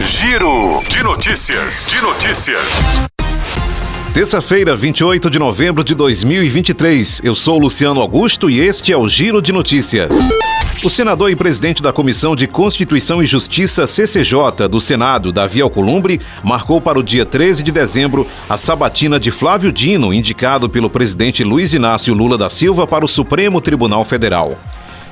[0.00, 1.86] Giro de notícias.
[1.86, 2.62] De notícias.
[4.14, 7.22] Terça-feira, 28 de novembro de 2023.
[7.24, 10.14] Eu sou Luciano Augusto e este é o Giro de Notícias.
[10.84, 16.20] O senador e presidente da Comissão de Constituição e Justiça, CCJ, do Senado, Davi Alcolumbre,
[16.44, 21.42] marcou para o dia 13 de dezembro a sabatina de Flávio Dino, indicado pelo presidente
[21.42, 24.56] Luiz Inácio Lula da Silva para o Supremo Tribunal Federal.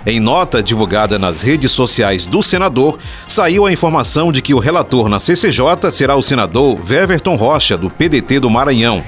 [0.08, 2.96] Em nota divulgada nas redes sociais do senador,
[3.26, 7.90] saiu a informação de que o relator na CCJ será o senador Weverton Rocha, do
[7.90, 9.02] PDT do Maranhão.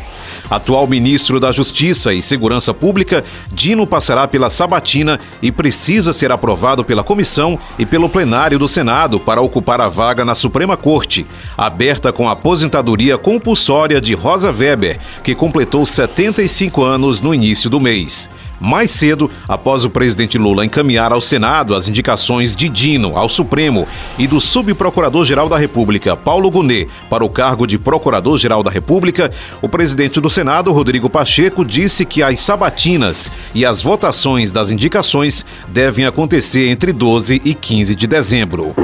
[0.50, 3.22] Atual ministro da Justiça e Segurança Pública,
[3.52, 9.20] Dino passará pela sabatina e precisa ser aprovado pela comissão e pelo plenário do Senado
[9.20, 11.24] para ocupar a vaga na Suprema Corte,
[11.56, 17.78] aberta com a aposentadoria compulsória de Rosa Weber, que completou 75 anos no início do
[17.78, 18.28] mês.
[18.60, 23.86] Mais cedo, após o presidente Lula encaminhar ao Senado as indicações de Dino ao Supremo
[24.18, 29.30] e do subprocurador-geral da República, Paulo Gonet, para o cargo de procurador-geral da República,
[29.62, 35.44] o presidente do Senado, Rodrigo Pacheco, disse que as sabatinas e as votações das indicações
[35.68, 38.74] devem acontecer entre 12 e 15 de dezembro.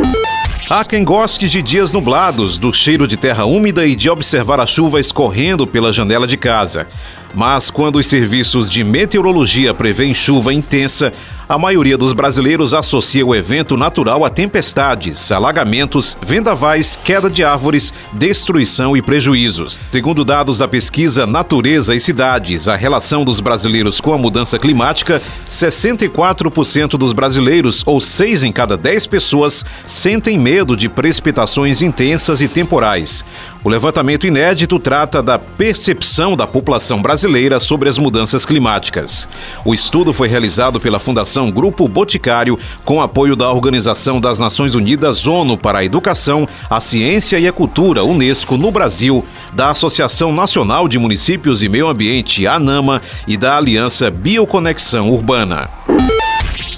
[0.71, 4.67] Há quem goste de dias nublados, do cheiro de terra úmida e de observar a
[4.67, 6.89] chuva escorrendo pela janela de casa.
[7.35, 11.13] Mas quando os serviços de meteorologia prevêem chuva intensa,
[11.55, 17.95] a maioria dos brasileiros associa o evento natural a tempestades, alagamentos, vendavais, queda de árvores,
[18.13, 19.79] destruição e prejuízos.
[19.93, 25.23] Segundo dados da pesquisa Natureza e Cidades, a relação dos brasileiros com a mudança climática,
[25.49, 32.49] 64% dos brasileiros, ou 6 em cada 10 pessoas, sentem medo de precipitações intensas e
[32.49, 33.25] temporais.
[33.63, 39.29] O levantamento inédito trata da percepção da população brasileira sobre as mudanças climáticas.
[39.65, 45.27] O estudo foi realizado pela Fundação Grupo Boticário, com apoio da Organização das Nações Unidas
[45.27, 50.89] ONU para a Educação, a Ciência e a Cultura, Unesco, no Brasil, da Associação Nacional
[50.89, 55.69] de Municípios e Meio Ambiente, ANAMA, e da Aliança Bioconexão Urbana.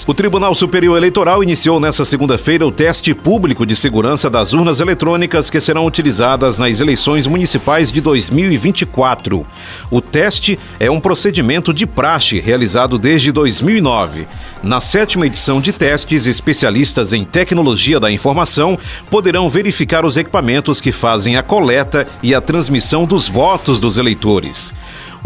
[0.07, 5.51] O Tribunal Superior Eleitoral iniciou nesta segunda-feira o teste público de segurança das urnas eletrônicas
[5.51, 9.45] que serão utilizadas nas eleições municipais de 2024.
[9.91, 14.29] O teste é um procedimento de praxe realizado desde 2009.
[14.63, 18.79] Na sétima edição de testes, especialistas em tecnologia da informação
[19.11, 24.73] poderão verificar os equipamentos que fazem a coleta e a transmissão dos votos dos eleitores.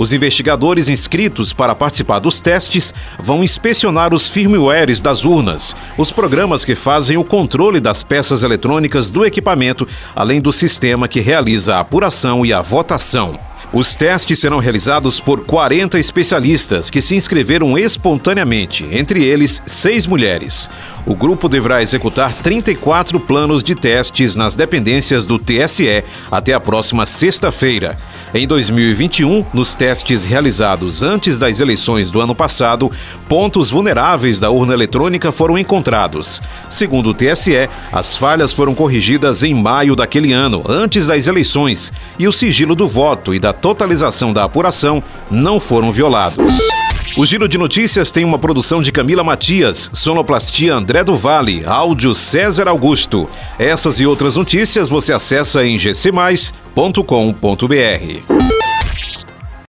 [0.01, 6.65] Os investigadores inscritos para participar dos testes vão inspecionar os firmwares das urnas, os programas
[6.65, 11.81] que fazem o controle das peças eletrônicas do equipamento, além do sistema que realiza a
[11.81, 13.50] apuração e a votação.
[13.73, 20.69] Os testes serão realizados por 40 especialistas que se inscreveram espontaneamente, entre eles seis mulheres.
[21.07, 27.07] O grupo deverá executar 34 planos de testes nas dependências do TSE até a próxima
[27.07, 27.97] sexta-feira.
[28.35, 32.91] Em 2021, nos testes realizados antes das eleições do ano passado,
[33.29, 36.43] pontos vulneráveis da urna eletrônica foram encontrados.
[36.69, 42.27] Segundo o TSE, as falhas foram corrigidas em maio daquele ano, antes das eleições, e
[42.27, 46.71] o sigilo do voto e da totalização da apuração não foram violados.
[47.19, 52.15] O Giro de Notícias tem uma produção de Camila Matias, sonoplastia André do Vale, áudio
[52.15, 53.29] César Augusto.
[53.59, 58.60] Essas e outras notícias você acessa em gcmais.com.br.